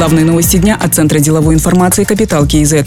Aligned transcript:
Главные 0.00 0.24
новости 0.24 0.56
дня 0.56 0.78
от 0.80 0.94
Центра 0.94 1.18
деловой 1.18 1.54
информации 1.54 2.04
«Капитал 2.04 2.46
КИЗ». 2.46 2.86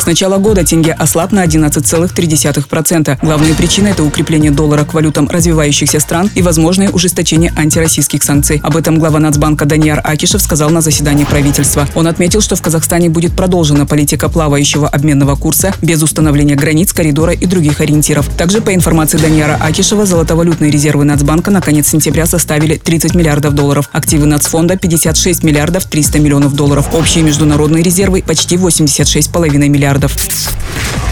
С 0.00 0.06
начала 0.06 0.38
года 0.38 0.64
тенге 0.64 0.94
ослаб 0.94 1.30
на 1.30 1.44
11,3%. 1.44 3.18
Главные 3.20 3.54
причины– 3.54 3.88
это 3.88 4.02
укрепление 4.02 4.50
доллара 4.50 4.86
к 4.86 4.94
валютам 4.94 5.28
развивающихся 5.28 6.00
стран 6.00 6.30
и 6.34 6.40
возможное 6.40 6.88
ужесточение 6.88 7.52
антироссийских 7.54 8.22
санкций. 8.22 8.60
Об 8.62 8.78
этом 8.78 8.98
глава 8.98 9.18
Нацбанка 9.18 9.66
Данияр 9.66 10.00
Акишев 10.02 10.40
сказал 10.40 10.70
на 10.70 10.80
заседании 10.80 11.24
правительства. 11.24 11.86
Он 11.94 12.06
отметил, 12.06 12.40
что 12.40 12.56
в 12.56 12.62
Казахстане 12.62 13.10
будет 13.10 13.32
продолжена 13.36 13.84
политика 13.84 14.30
плавающего 14.30 14.88
обменного 14.88 15.36
курса 15.36 15.74
без 15.82 16.02
установления 16.02 16.54
границ, 16.54 16.94
коридора 16.94 17.34
и 17.34 17.44
других 17.44 17.82
ориентиров. 17.82 18.26
Также, 18.38 18.62
по 18.62 18.74
информации 18.74 19.18
Данияра 19.18 19.58
Акишева, 19.60 20.06
золотовалютные 20.06 20.70
резервы 20.70 21.04
Нацбанка 21.04 21.50
на 21.50 21.60
конец 21.60 21.88
сентября 21.88 22.24
составили 22.24 22.76
30 22.76 23.14
миллиардов 23.14 23.54
долларов. 23.54 23.90
Активы 23.92 24.24
Нацфонда– 24.24 24.76
56 24.78 25.42
миллиардов 25.42 25.84
300 25.84 26.20
миллионов 26.20 26.54
долларов. 26.54 26.88
Общие 26.94 27.22
международные 27.22 27.82
резервы– 27.82 28.24
почти 28.26 28.56
86,5 28.56 29.68
миллиардов 29.68 29.89
миллиардов. 29.90 30.16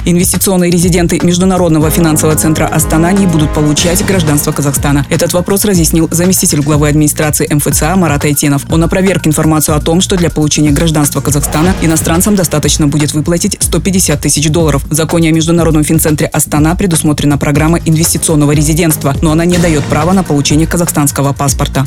Инвестиционные 0.05 0.71
резиденты 0.71 1.21
Международного 1.23 1.91
финансового 1.91 2.37
центра 2.37 2.67
Астана 2.67 3.13
не 3.13 3.27
будут 3.27 3.53
получать 3.53 4.05
гражданство 4.07 4.53
Казахстана. 4.53 5.05
Этот 5.11 5.35
вопрос 5.35 5.67
разъяснил 5.67 6.09
заместитель 6.11 6.63
главы 6.63 6.89
администрации 6.89 7.47
МФЦА 7.53 7.95
Марат 7.97 8.25
Айтенов. 8.25 8.65
Он 8.71 8.85
опроверг 8.85 9.27
информацию 9.27 9.77
о 9.77 9.81
том, 9.81 10.01
что 10.01 10.17
для 10.17 10.31
получения 10.31 10.71
гражданства 10.71 11.21
Казахстана 11.21 11.75
иностранцам 11.83 12.37
достаточно 12.37 12.87
будет 12.87 13.13
выплатить 13.13 13.59
150 13.61 14.21
тысяч 14.21 14.49
долларов. 14.49 14.83
В 14.89 14.95
законе 14.95 15.29
о 15.29 15.33
Международном 15.33 15.85
финцентре 15.85 16.27
Астана 16.27 16.75
предусмотрена 16.75 17.37
программа 17.37 17.79
инвестиционного 17.79 18.53
резидентства, 18.53 19.15
но 19.21 19.33
она 19.33 19.45
не 19.45 19.59
дает 19.59 19.85
права 19.85 20.15
на 20.15 20.23
получение 20.23 20.67
казахстанского 20.67 21.35
паспорта. 21.35 21.87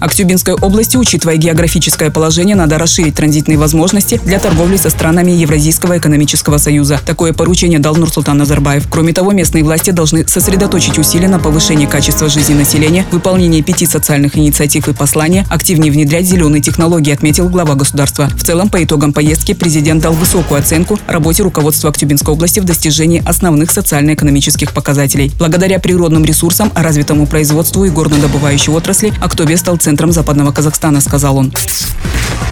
Актюбинской 0.00 0.54
области, 0.54 0.96
учитывая 0.96 1.36
географическое 1.36 2.10
положение, 2.10 2.56
надо 2.56 2.78
расширить 2.78 3.14
транзитные 3.14 3.58
возможности 3.58 4.18
для 4.24 4.38
торговли 4.38 4.76
со 4.76 4.88
странами 4.88 5.30
Евразийского 5.30 5.98
экономического 5.98 6.56
союза. 6.58 6.98
Такое 7.04 7.32
поручение 7.34 7.78
дал 7.78 7.94
Нурсултан 7.96 8.38
Назарбаев. 8.38 8.88
Кроме 8.90 9.12
того, 9.12 9.32
местные 9.32 9.62
власти 9.62 9.90
должны 9.90 10.26
сосредоточить 10.26 10.98
усилия 10.98 11.28
на 11.28 11.38
повышении 11.38 11.86
качества 11.86 12.30
жизни 12.30 12.54
населения, 12.54 13.04
выполнении 13.12 13.60
пяти 13.60 13.84
социальных 13.84 14.38
инициатив 14.38 14.88
и 14.88 14.94
послания, 14.94 15.46
активнее 15.50 15.92
внедрять 15.92 16.24
зеленые 16.24 16.62
технологии, 16.62 17.12
отметил 17.12 17.50
глава 17.50 17.74
государства. 17.74 18.28
В 18.28 18.42
целом, 18.42 18.70
по 18.70 18.82
итогам 18.82 19.12
поездки 19.12 19.52
президент 19.52 20.02
дал 20.02 20.14
высокую 20.14 20.60
оценку 20.60 20.98
работе 21.06 21.42
руководства 21.42 21.90
Актюбинской 21.90 22.32
области 22.32 22.60
в 22.60 22.64
достижении 22.64 23.22
основных 23.26 23.70
социально-экономических 23.70 24.72
показателей. 24.72 25.30
Благодаря 25.38 25.78
природным 25.78 26.24
ресурсам, 26.24 26.72
развитому 26.74 27.26
производству 27.26 27.84
и 27.84 27.90
горнодобывающей 27.90 28.72
отрасли, 28.72 29.12
Актобе 29.20 29.58
стал 29.58 29.76
центром 29.76 29.89
Западного 30.12 30.52
Казахстана, 30.52 31.00
сказал 31.00 31.36
он. 31.36 31.52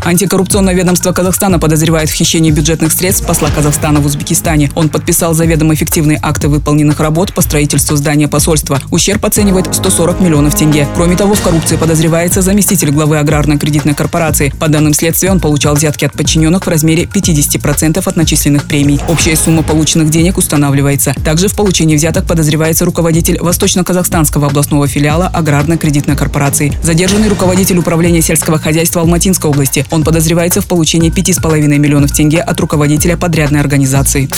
Антикоррупционное 0.05 0.75
ведомство 0.75 1.12
Казахстана 1.12 1.58
подозревает 1.58 2.08
в 2.08 2.14
хищении 2.14 2.50
бюджетных 2.50 2.92
средств 2.92 3.27
посла 3.27 3.50
Казахстана 3.50 4.00
в 4.00 4.06
Узбекистане. 4.06 4.70
Он 4.75 4.89
подписал 4.89 5.34
заведомо 5.34 5.75
эффективные 5.75 6.19
акты 6.22 6.48
выполненных 6.48 7.00
работ 7.00 7.34
по 7.34 7.42
строительству 7.42 7.97
здания 7.97 8.28
посольства. 8.28 8.81
Ущерб 8.91 9.25
оценивает 9.25 9.75
140 9.75 10.20
миллионов 10.20 10.55
тенге. 10.55 10.86
Кроме 10.94 11.16
того, 11.16 11.34
в 11.34 11.42
коррупции 11.42 11.77
подозревается 11.77 12.42
заместитель 12.42 12.91
главы 12.91 13.19
аграрно-кредитной 13.19 13.94
корпорации. 13.94 14.53
По 14.59 14.69
данным 14.69 14.94
следствия, 14.94 15.31
он 15.31 15.41
получал 15.41 15.75
взятки 15.75 16.05
от 16.05 16.12
подчиненных 16.12 16.64
в 16.64 16.69
размере 16.69 17.05
50% 17.05 18.03
от 18.03 18.16
начисленных 18.16 18.64
премий. 18.64 19.00
Общая 19.09 19.36
сумма 19.36 19.62
полученных 19.62 20.11
денег 20.11 20.39
устанавливается. 20.39 21.14
Также 21.25 21.48
в 21.48 21.55
получении 21.55 21.97
взяток 21.97 22.25
подозревается 22.25 22.84
руководитель 22.84 23.39
Восточно-Казахстанского 23.41 24.47
областного 24.47 24.86
филиала 24.86 25.31
аграрно-кредитной 25.33 26.16
корпорации. 26.16 26.72
Задержанный 26.83 27.28
руководитель 27.29 27.79
управления 27.79 28.23
сельского 28.23 28.59
хозяйства 28.59 29.03
Алматинской 29.03 29.51
области. 29.51 29.84
Он 29.91 30.03
подозревается 30.03 30.61
в 30.61 30.67
получении 30.67 31.11
5,5 31.11 31.67
миллионов 31.79 32.12
тенге 32.12 32.41
от 32.41 32.59
руководителя 32.61 33.17
подрядной 33.17 33.61
организации. 33.61 34.29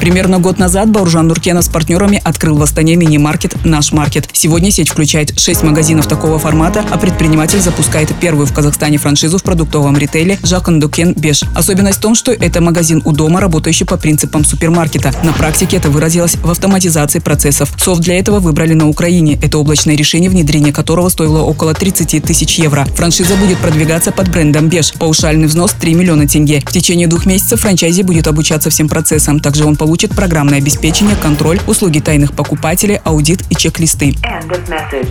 Примерно 0.00 0.38
год 0.38 0.58
назад 0.58 0.90
Бауржан 0.90 1.26
Нуркена 1.26 1.62
с 1.62 1.68
партнерами 1.68 2.20
открыл 2.22 2.56
в 2.56 2.62
Астане 2.62 2.96
мини-маркет 2.96 3.64
«Наш 3.64 3.92
маркет». 3.92 4.28
Сегодня 4.32 4.70
сеть 4.70 4.90
включает 4.90 5.38
6 5.38 5.62
магазинов 5.62 6.06
такого 6.06 6.38
формата, 6.38 6.84
а 6.90 6.98
предприниматель 6.98 7.60
запускает 7.60 8.14
первую 8.20 8.46
в 8.46 8.52
Казахстане 8.52 8.98
франшизу 8.98 9.38
в 9.38 9.42
продуктовом 9.42 9.96
ритейле 9.96 10.38
«Жакон 10.42 10.78
Дукен 10.78 11.14
Беш». 11.14 11.42
Особенность 11.54 11.98
в 11.98 12.00
том, 12.02 12.14
что 12.14 12.32
это 12.32 12.60
магазин 12.60 13.02
у 13.04 13.12
дома, 13.12 13.40
работающий 13.40 13.86
по 13.86 13.96
принципам 13.96 14.44
супермаркета. 14.44 15.12
На 15.24 15.32
практике 15.32 15.78
это 15.78 15.90
выразилось 15.90 16.36
в 16.36 16.50
автоматизации 16.50 17.18
процессов. 17.18 17.72
Софт 17.78 18.02
для 18.02 18.18
этого 18.18 18.38
выбрали 18.38 18.74
на 18.74 18.88
Украине. 18.88 19.38
Это 19.42 19.58
облачное 19.58 19.96
решение, 19.96 20.30
внедрение 20.30 20.72
которого 20.72 21.08
стоило 21.08 21.42
около 21.42 21.74
30 21.74 22.22
тысяч 22.22 22.58
евро. 22.58 22.84
Франшиза 22.94 23.34
будет 23.36 23.58
продвигаться 23.58 24.12
под 24.12 24.30
брендом 24.30 24.68
Беш. 24.68 24.92
Паушальный 24.92 25.46
взнос 25.46 25.72
3 25.72 25.94
миллиона 25.94 26.28
тенге. 26.28 26.60
В 26.64 26.72
течение 26.72 27.06
двух 27.06 27.26
месяцев 27.26 27.60
франчайзи 27.60 28.02
будет 28.02 28.28
обучаться 28.28 28.70
всем 28.70 28.88
процессам. 28.88 29.40
Также 29.40 29.64
он 29.64 29.74
получит 29.74 29.85
программное 30.14 30.58
обеспечение, 30.58 31.16
контроль, 31.16 31.60
услуги 31.66 32.00
тайных 32.00 32.32
покупателей, 32.32 32.96
аудит 33.04 33.42
и 33.50 33.54
чек-листы. 33.54 34.14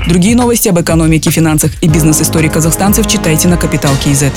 Другие 0.07 0.35
новости 0.35 0.69
об 0.69 0.79
экономике, 0.79 1.31
финансах 1.31 1.71
и 1.81 1.87
бизнес-истории 1.87 2.49
казахстанцев 2.49 3.07
читайте 3.07 3.47
на 3.47 3.57
Капитал 3.57 3.93
Киезет. 4.03 4.33